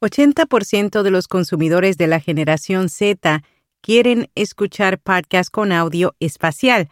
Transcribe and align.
80% 0.00 1.02
de 1.02 1.10
los 1.10 1.28
consumidores 1.28 1.96
de 1.98 2.06
la 2.06 2.20
generación 2.20 2.88
Z 2.88 3.42
quieren 3.80 4.30
escuchar 4.34 4.98
podcasts 4.98 5.50
con 5.50 5.72
audio 5.72 6.14
espacial. 6.20 6.88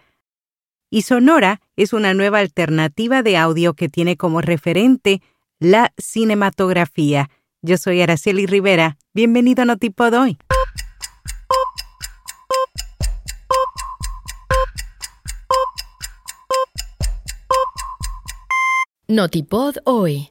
Y 0.90 1.02
Sonora 1.02 1.60
es 1.76 1.92
una 1.92 2.14
nueva 2.14 2.38
alternativa 2.38 3.22
de 3.22 3.36
audio 3.36 3.74
que 3.74 3.88
tiene 3.88 4.16
como 4.16 4.40
referente 4.40 5.22
la 5.58 5.92
cinematografía. 5.98 7.30
Yo 7.62 7.76
soy 7.76 8.00
Araceli 8.00 8.46
Rivera. 8.46 8.96
Bienvenido 9.12 9.62
a 9.62 9.66
Notipod 9.66 10.14
hoy. 10.14 10.38
Notipod 19.08 19.76
hoy 19.84 20.30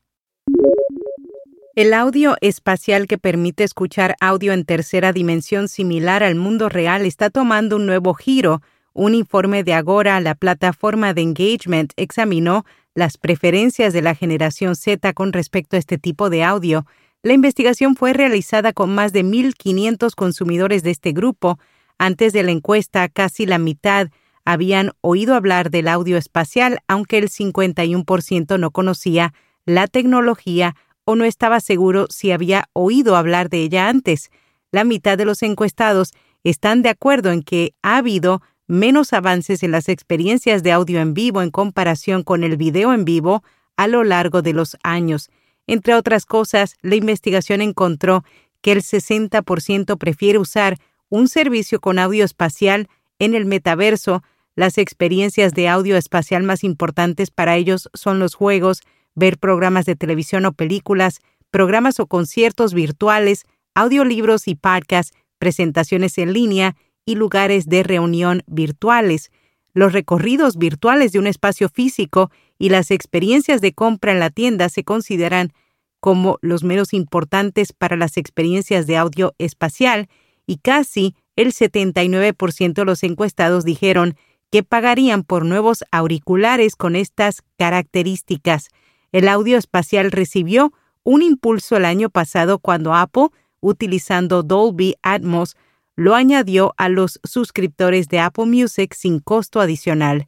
El 1.73 1.93
audio 1.93 2.35
espacial 2.41 3.07
que 3.07 3.17
permite 3.17 3.63
escuchar 3.63 4.17
audio 4.19 4.51
en 4.51 4.65
tercera 4.65 5.13
dimensión 5.13 5.69
similar 5.69 6.21
al 6.21 6.35
mundo 6.35 6.67
real 6.67 7.05
está 7.05 7.29
tomando 7.29 7.77
un 7.77 7.85
nuevo 7.85 8.13
giro. 8.13 8.61
Un 8.91 9.15
informe 9.15 9.63
de 9.63 9.73
Agora, 9.73 10.19
la 10.19 10.35
plataforma 10.35 11.13
de 11.13 11.21
engagement, 11.21 11.93
examinó 11.95 12.65
las 12.93 13.17
preferencias 13.17 13.93
de 13.93 14.01
la 14.01 14.15
generación 14.15 14.75
Z 14.75 15.13
con 15.13 15.31
respecto 15.31 15.77
a 15.77 15.79
este 15.79 15.97
tipo 15.97 16.29
de 16.29 16.43
audio. 16.43 16.85
La 17.23 17.31
investigación 17.31 17.95
fue 17.95 18.11
realizada 18.11 18.73
con 18.73 18.93
más 18.93 19.13
de 19.13 19.23
1.500 19.23 20.13
consumidores 20.13 20.83
de 20.83 20.91
este 20.91 21.13
grupo. 21.13 21.57
Antes 21.97 22.33
de 22.33 22.43
la 22.43 22.51
encuesta, 22.51 23.07
casi 23.07 23.45
la 23.45 23.59
mitad 23.59 24.09
habían 24.43 24.91
oído 24.99 25.35
hablar 25.35 25.71
del 25.71 25.87
audio 25.87 26.17
espacial, 26.17 26.79
aunque 26.89 27.17
el 27.17 27.29
51% 27.29 28.59
no 28.59 28.71
conocía 28.71 29.33
la 29.63 29.87
tecnología 29.87 30.75
o 31.11 31.15
no 31.17 31.25
estaba 31.25 31.59
seguro 31.59 32.07
si 32.09 32.31
había 32.31 32.69
oído 32.71 33.17
hablar 33.17 33.49
de 33.49 33.59
ella 33.63 33.89
antes. 33.89 34.31
La 34.71 34.85
mitad 34.85 35.17
de 35.17 35.25
los 35.25 35.43
encuestados 35.43 36.13
están 36.45 36.81
de 36.81 36.89
acuerdo 36.89 37.31
en 37.31 37.43
que 37.43 37.73
ha 37.83 37.97
habido 37.97 38.41
menos 38.65 39.11
avances 39.11 39.61
en 39.63 39.71
las 39.71 39.89
experiencias 39.89 40.63
de 40.63 40.71
audio 40.71 41.01
en 41.01 41.13
vivo 41.13 41.41
en 41.41 41.51
comparación 41.51 42.23
con 42.23 42.45
el 42.45 42.55
video 42.55 42.93
en 42.93 43.03
vivo 43.03 43.43
a 43.75 43.87
lo 43.87 44.05
largo 44.05 44.41
de 44.41 44.53
los 44.53 44.77
años. 44.83 45.29
Entre 45.67 45.95
otras 45.95 46.25
cosas, 46.25 46.77
la 46.81 46.95
investigación 46.95 47.61
encontró 47.61 48.23
que 48.61 48.71
el 48.71 48.81
60% 48.81 49.97
prefiere 49.97 50.39
usar 50.39 50.77
un 51.09 51.27
servicio 51.27 51.81
con 51.81 51.99
audio 51.99 52.23
espacial 52.23 52.87
en 53.19 53.35
el 53.35 53.45
metaverso. 53.45 54.23
Las 54.55 54.77
experiencias 54.77 55.53
de 55.53 55.67
audio 55.67 55.97
espacial 55.97 56.43
más 56.43 56.63
importantes 56.63 57.31
para 57.31 57.57
ellos 57.57 57.89
son 57.93 58.19
los 58.19 58.33
juegos, 58.33 58.81
ver 59.15 59.37
programas 59.37 59.85
de 59.85 59.95
televisión 59.95 60.45
o 60.45 60.53
películas, 60.53 61.19
programas 61.49 61.99
o 61.99 62.07
conciertos 62.07 62.73
virtuales, 62.73 63.45
audiolibros 63.75 64.47
y 64.47 64.55
podcasts, 64.55 65.13
presentaciones 65.37 66.17
en 66.17 66.33
línea 66.33 66.75
y 67.05 67.15
lugares 67.15 67.65
de 67.67 67.83
reunión 67.83 68.43
virtuales. 68.47 69.31
Los 69.73 69.93
recorridos 69.93 70.57
virtuales 70.57 71.11
de 71.11 71.19
un 71.19 71.27
espacio 71.27 71.69
físico 71.69 72.29
y 72.59 72.69
las 72.69 72.91
experiencias 72.91 73.61
de 73.61 73.73
compra 73.73 74.11
en 74.11 74.19
la 74.19 74.29
tienda 74.29 74.69
se 74.69 74.83
consideran 74.83 75.53
como 75.99 76.37
los 76.41 76.63
menos 76.63 76.93
importantes 76.93 77.73
para 77.73 77.95
las 77.95 78.17
experiencias 78.17 78.87
de 78.87 78.97
audio 78.97 79.33
espacial 79.37 80.09
y 80.45 80.57
casi 80.57 81.15
el 81.35 81.53
79% 81.53 82.73
de 82.73 82.85
los 82.85 83.03
encuestados 83.03 83.63
dijeron 83.63 84.15
que 84.51 84.63
pagarían 84.63 85.23
por 85.23 85.45
nuevos 85.45 85.85
auriculares 85.91 86.75
con 86.75 86.95
estas 86.95 87.41
características. 87.57 88.67
El 89.11 89.27
audio 89.27 89.57
espacial 89.57 90.11
recibió 90.11 90.73
un 91.03 91.21
impulso 91.21 91.77
el 91.77 91.85
año 91.85 92.09
pasado 92.09 92.59
cuando 92.59 92.93
Apple, 92.93 93.27
utilizando 93.59 94.43
Dolby 94.43 94.95
Atmos, 95.01 95.55
lo 95.95 96.15
añadió 96.15 96.73
a 96.77 96.89
los 96.89 97.19
suscriptores 97.23 98.07
de 98.07 98.19
Apple 98.19 98.45
Music 98.45 98.93
sin 98.93 99.19
costo 99.19 99.59
adicional. 99.59 100.27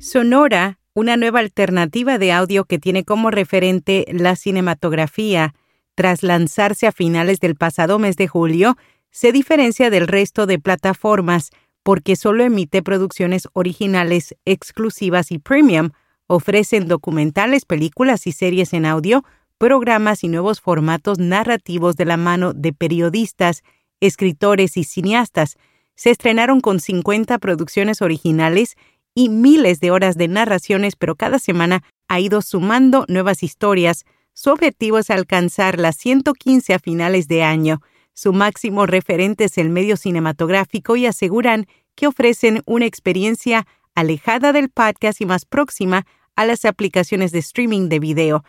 Sonora, 0.00 0.78
una 0.94 1.16
nueva 1.16 1.40
alternativa 1.40 2.18
de 2.18 2.32
audio 2.32 2.64
que 2.64 2.78
tiene 2.78 3.04
como 3.04 3.30
referente 3.30 4.04
la 4.12 4.36
cinematografía, 4.36 5.54
tras 5.94 6.22
lanzarse 6.22 6.86
a 6.86 6.92
finales 6.92 7.40
del 7.40 7.56
pasado 7.56 7.98
mes 7.98 8.16
de 8.16 8.28
julio, 8.28 8.76
se 9.10 9.32
diferencia 9.32 9.90
del 9.90 10.08
resto 10.08 10.46
de 10.46 10.58
plataformas 10.58 11.50
porque 11.82 12.16
solo 12.16 12.44
emite 12.44 12.82
producciones 12.82 13.48
originales 13.52 14.36
exclusivas 14.44 15.32
y 15.32 15.38
premium, 15.38 15.90
Ofrecen 16.34 16.88
documentales, 16.88 17.66
películas 17.66 18.26
y 18.26 18.32
series 18.32 18.72
en 18.72 18.86
audio, 18.86 19.22
programas 19.58 20.24
y 20.24 20.28
nuevos 20.28 20.62
formatos 20.62 21.18
narrativos 21.18 21.94
de 21.96 22.06
la 22.06 22.16
mano 22.16 22.54
de 22.54 22.72
periodistas, 22.72 23.62
escritores 24.00 24.78
y 24.78 24.84
cineastas. 24.84 25.58
Se 25.94 26.08
estrenaron 26.08 26.62
con 26.62 26.80
50 26.80 27.36
producciones 27.36 28.00
originales 28.00 28.76
y 29.14 29.28
miles 29.28 29.78
de 29.80 29.90
horas 29.90 30.16
de 30.16 30.26
narraciones, 30.28 30.96
pero 30.96 31.16
cada 31.16 31.38
semana 31.38 31.82
ha 32.08 32.18
ido 32.18 32.40
sumando 32.40 33.04
nuevas 33.08 33.42
historias. 33.42 34.06
Su 34.32 34.52
objetivo 34.52 35.00
es 35.00 35.10
alcanzar 35.10 35.78
las 35.78 35.96
115 35.96 36.72
a 36.72 36.78
finales 36.78 37.28
de 37.28 37.42
año. 37.42 37.82
Su 38.14 38.32
máximo 38.32 38.86
referente 38.86 39.44
es 39.44 39.58
el 39.58 39.68
medio 39.68 39.98
cinematográfico 39.98 40.96
y 40.96 41.04
aseguran 41.04 41.66
que 41.94 42.06
ofrecen 42.06 42.62
una 42.64 42.86
experiencia 42.86 43.66
alejada 43.94 44.54
del 44.54 44.70
podcast 44.70 45.20
y 45.20 45.26
más 45.26 45.44
próxima 45.44 46.06
a 46.36 46.44
las 46.44 46.64
aplicaciones 46.64 47.32
de 47.32 47.38
streaming 47.40 47.88
de 47.88 47.98
video. 47.98 48.44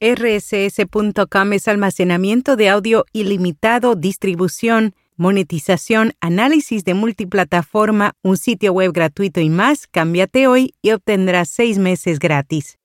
RSS.com 0.00 1.52
es 1.52 1.68
almacenamiento 1.68 2.56
de 2.56 2.68
audio 2.68 3.04
ilimitado, 3.12 3.94
distribución, 3.94 4.94
monetización, 5.16 6.14
análisis 6.20 6.84
de 6.84 6.94
multiplataforma, 6.94 8.14
un 8.22 8.36
sitio 8.36 8.72
web 8.72 8.92
gratuito 8.92 9.40
y 9.40 9.48
más. 9.48 9.86
Cámbiate 9.86 10.48
hoy 10.48 10.74
y 10.82 10.90
obtendrás 10.90 11.50
seis 11.50 11.78
meses 11.78 12.18
gratis. 12.18 12.78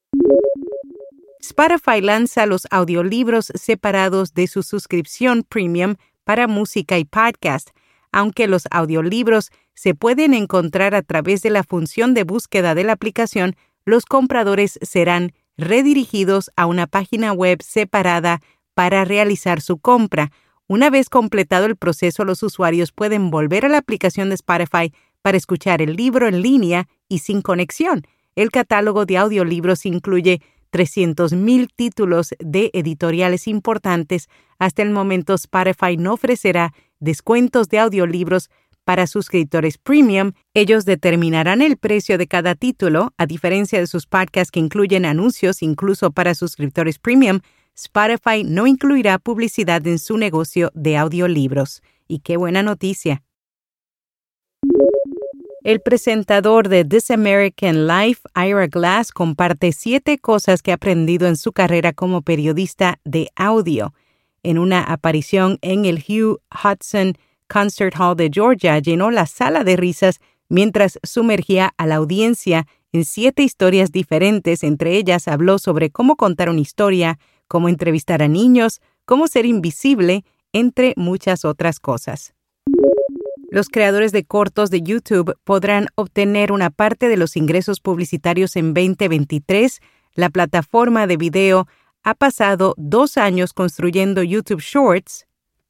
Spotify 1.40 2.02
lanza 2.02 2.46
los 2.46 2.68
audiolibros 2.70 3.52
separados 3.56 4.34
de 4.34 4.48
su 4.48 4.62
suscripción 4.62 5.44
premium 5.44 5.96
para 6.24 6.48
música 6.48 7.00
y 7.00 7.06
podcast. 7.06 7.70
Aunque 8.12 8.48
los 8.48 8.64
audiolibros 8.72 9.52
se 9.74 9.94
pueden 9.94 10.34
encontrar 10.34 10.96
a 10.96 11.02
través 11.02 11.42
de 11.42 11.50
la 11.50 11.64
función 11.64 12.14
de 12.14 12.24
búsqueda 12.24 12.76
de 12.76 12.84
la 12.84 12.94
aplicación, 12.94 13.56
los 13.86 14.06
compradores 14.06 14.80
serán 14.82 15.34
redirigidos 15.58 16.52
a 16.56 16.66
una 16.66 16.88
página 16.88 17.34
web 17.34 17.62
separada 17.62 18.42
para 18.74 19.06
realizar 19.06 19.62
su 19.62 19.80
compra. 19.80 20.32
Una 20.68 20.90
vez 20.90 21.10
completado 21.10 21.66
el 21.66 21.78
proceso, 21.78 22.26
los 22.26 22.44
usuarios 22.44 22.92
pueden 22.92 23.32
volver 23.32 23.66
a 23.66 23.70
la 23.70 23.78
aplicación 23.78 24.30
de 24.30 24.36
Spotify 24.36 24.94
para 25.22 25.38
escuchar 25.38 25.82
el 25.82 25.96
libro 25.96 26.28
en 26.28 26.42
línea 26.42 26.88
y 27.08 27.20
sin 27.20 27.42
conexión. 27.42 28.04
El 28.36 28.52
catálogo 28.52 29.06
de 29.06 29.18
audiolibros 29.18 29.86
incluye 29.86 30.42
300.000 30.72 31.70
títulos 31.76 32.36
de 32.40 32.70
editoriales 32.74 33.48
importantes. 33.48 34.28
Hasta 34.60 34.84
el 34.84 34.92
momento, 34.92 35.34
Spotify 35.34 35.98
no 35.98 36.14
ofrecerá 36.14 36.74
descuentos 37.00 37.70
de 37.70 37.80
audiolibros 37.80 38.50
para 38.84 39.06
suscriptores 39.06 39.78
premium, 39.78 40.32
ellos 40.54 40.86
determinarán 40.86 41.62
el 41.62 41.76
precio 41.76 42.18
de 42.18 42.28
cada 42.28 42.56
título, 42.56 43.14
a 43.18 43.26
diferencia 43.26 43.80
de 43.80 43.88
sus 43.88 44.08
podcasts 44.08 44.50
que 44.50 44.62
incluyen 44.62 45.06
anuncios 45.06 45.62
incluso 45.62 46.12
para 46.12 46.34
suscriptores 46.36 46.98
premium, 46.98 47.42
Spotify 47.76 48.44
no 48.44 48.66
incluirá 48.66 49.20
publicidad 49.20 49.86
en 49.86 50.00
su 50.00 50.18
negocio 50.18 50.72
de 50.74 50.98
audiolibros. 50.98 51.84
Y 52.08 52.20
qué 52.20 52.38
buena 52.38 52.64
noticia. 52.64 53.24
El 55.64 55.82
presentador 55.82 56.70
de 56.70 56.86
This 56.86 57.12
American 57.12 57.88
Life, 57.88 58.22
Ira 58.36 58.68
Glass, 58.68 59.12
comparte 59.12 59.74
siete 59.74 60.18
cosas 60.18 60.62
que 60.62 60.72
ha 60.72 60.76
aprendido 60.76 61.28
en 61.28 61.36
su 61.36 61.52
carrera 61.52 61.92
como 61.92 62.22
periodista 62.22 63.00
de 63.04 63.30
audio. 63.36 63.94
En 64.48 64.60
una 64.60 64.82
aparición 64.82 65.58
en 65.62 65.84
el 65.84 65.98
Hugh 65.98 66.40
Hudson 66.64 67.18
Concert 67.50 67.94
Hall 68.00 68.16
de 68.16 68.30
Georgia 68.34 68.80
llenó 68.80 69.12
la 69.12 69.26
sala 69.26 69.66
de 69.66 69.76
risas 69.76 70.22
mientras 70.48 71.00
sumergía 71.04 71.74
a 71.76 71.86
la 71.86 71.96
audiencia 71.96 72.66
en 72.94 73.04
siete 73.04 73.44
historias 73.44 73.92
diferentes. 73.92 74.64
Entre 74.64 74.96
ellas 74.96 75.28
habló 75.28 75.60
sobre 75.60 75.90
cómo 75.90 76.16
contar 76.16 76.50
una 76.50 76.62
historia, 76.62 77.20
cómo 77.50 77.68
entrevistar 77.68 78.24
a 78.24 78.30
niños, 78.30 78.80
cómo 79.04 79.28
ser 79.28 79.46
invisible, 79.46 80.24
entre 80.54 80.94
muchas 80.96 81.44
otras 81.44 81.82
cosas. 81.82 82.34
Los 83.50 83.68
creadores 83.68 84.14
de 84.14 84.24
cortos 84.24 84.70
de 84.70 84.82
YouTube 84.82 85.36
podrán 85.44 85.88
obtener 85.96 86.54
una 86.54 86.70
parte 86.70 87.10
de 87.10 87.18
los 87.18 87.36
ingresos 87.36 87.82
publicitarios 87.82 88.56
en 88.56 88.74
2023. 88.74 89.82
La 90.14 90.30
plataforma 90.30 91.06
de 91.06 91.18
video 91.18 91.68
ha 92.08 92.14
pasado 92.14 92.74
dos 92.78 93.18
años 93.18 93.52
construyendo 93.52 94.24
YouTube 94.24 94.62
Shorts, 94.62 95.28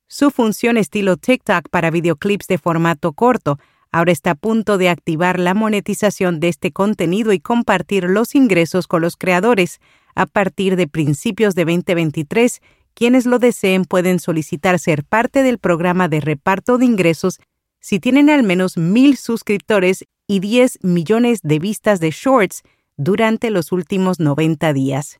su 0.08 0.30
función 0.30 0.78
estilo 0.78 1.18
TikTok 1.18 1.68
para 1.72 1.90
videoclips 1.90 2.46
de 2.46 2.60
formato 2.60 3.14
corto. 3.14 3.58
Ahora 3.92 4.12
está 4.12 4.32
a 4.32 4.36
punto 4.36 4.78
de 4.78 4.90
activar 4.90 5.40
la 5.40 5.56
monetización 5.56 6.40
de 6.40 6.50
este 6.50 6.72
contenido 6.72 7.34
y 7.34 7.40
compartir 7.40 8.04
los 8.04 8.36
ingresos 8.36 8.86
con 8.86 9.02
los 9.02 9.18
creadores. 9.18 9.80
A 10.14 10.28
partir 10.28 10.76
de 10.76 10.88
principios 10.88 11.56
de 11.56 11.66
2023, 11.66 12.62
quienes 12.94 13.26
lo 13.26 13.40
deseen 13.40 13.86
pueden 13.86 14.20
solicitar 14.20 14.78
ser 14.78 15.06
parte 15.06 15.42
del 15.42 15.58
programa 15.58 16.08
de 16.08 16.20
reparto 16.20 16.78
de 16.78 16.86
ingresos 16.86 17.40
si 17.80 18.00
tienen 18.00 18.30
al 18.30 18.44
menos 18.44 18.78
mil 18.78 19.18
suscriptores 19.18 20.06
y 20.28 20.40
10 20.40 20.84
millones 20.84 21.40
de 21.42 21.58
vistas 21.58 22.00
de 22.00 22.12
shorts 22.12 22.62
durante 22.96 23.50
los 23.50 23.72
últimos 23.72 24.20
90 24.20 24.72
días. 24.74 25.20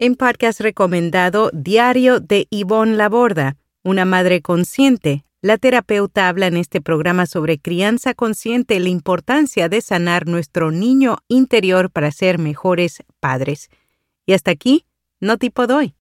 En 0.00 0.14
podcast 0.14 0.60
recomendado 0.60 1.50
Diario 1.52 2.20
de 2.20 2.46
Yvonne 2.52 2.94
Laborda, 2.94 3.56
una 3.82 4.04
madre 4.04 4.42
consciente, 4.42 5.24
la 5.42 5.58
terapeuta 5.58 6.28
habla 6.28 6.46
en 6.46 6.56
este 6.56 6.80
programa 6.80 7.26
sobre 7.26 7.58
crianza 7.58 8.14
consciente 8.14 8.78
la 8.78 8.90
importancia 8.90 9.68
de 9.68 9.80
sanar 9.80 10.28
nuestro 10.28 10.70
niño 10.70 11.16
interior 11.26 11.90
para 11.90 12.12
ser 12.12 12.38
mejores 12.38 13.02
padres. 13.18 13.70
Y 14.24 14.34
hasta 14.34 14.52
aquí, 14.52 14.84
no 15.18 15.36
tipo 15.36 15.66
doy. 15.66 15.96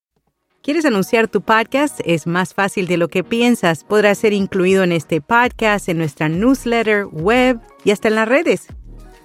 ¿Quieres 0.62 0.86
anunciar 0.86 1.28
tu 1.28 1.42
podcast? 1.42 2.00
Es 2.06 2.28
más 2.28 2.54
fácil 2.54 2.86
de 2.86 2.98
lo 2.98 3.08
que 3.08 3.24
piensas. 3.24 3.84
Podrá 3.84 4.14
ser 4.14 4.32
incluido 4.32 4.84
en 4.84 4.92
este 4.92 5.22
podcast, 5.22 5.90
en 5.90 5.98
nuestra 5.98 6.30
newsletter, 6.30 7.06
web 7.06 7.60
y 7.84 7.90
hasta 7.90 8.10
en 8.10 8.16
las 8.16 8.28
redes. 8.28 8.68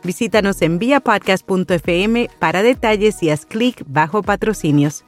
Visítanos 0.04 0.62
en 0.62 0.78
viapodcast.fm 0.78 2.28
para 2.38 2.62
detalles 2.62 3.22
y 3.22 3.30
haz 3.30 3.46
clic 3.46 3.82
bajo 3.86 4.22
patrocinios. 4.22 5.04